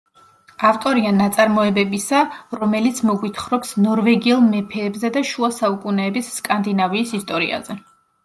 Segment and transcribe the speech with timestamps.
[0.67, 2.21] ავტორია ნაწარმოებებისა,
[2.61, 7.77] რომელიც მოგვითხრობს ნორვეგიელ მეფეებზე და შუა საუკუნეების სკანდინავიის ისტორიაზე.